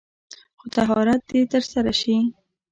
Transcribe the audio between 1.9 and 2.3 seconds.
شي.